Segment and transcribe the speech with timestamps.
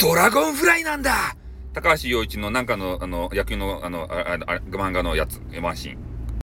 [0.00, 1.36] ドラゴンフライなんだ
[1.74, 6.09] 高橋洋一のなんかの、あの、野球の、あの、あああ漫画のやつ、ワンシーン。